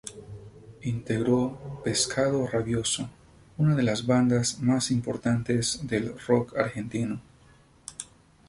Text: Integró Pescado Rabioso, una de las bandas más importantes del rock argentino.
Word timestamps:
Integró 0.81 1.79
Pescado 1.85 2.47
Rabioso, 2.47 3.07
una 3.59 3.75
de 3.75 3.83
las 3.83 4.07
bandas 4.07 4.59
más 4.59 4.89
importantes 4.89 5.85
del 5.87 6.17
rock 6.27 6.57
argentino. 6.57 7.21